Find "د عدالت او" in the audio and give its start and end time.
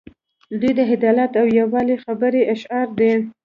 0.75-1.45